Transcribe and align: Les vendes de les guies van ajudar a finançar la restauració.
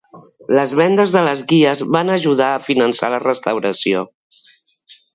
Les 0.59 0.71
vendes 0.79 1.13
de 1.17 1.21
les 1.27 1.43
guies 1.51 1.85
van 1.97 2.11
ajudar 2.15 2.49
a 2.57 2.65
finançar 2.71 3.13
la 3.17 3.23
restauració. 3.29 4.07